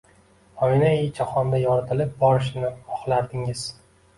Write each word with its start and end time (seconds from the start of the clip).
Oynayi 0.67 1.03
jahonda 1.19 1.61
yoritilib 1.65 2.17
borilishini 2.25 2.73
xohlardingiz? 2.89 3.63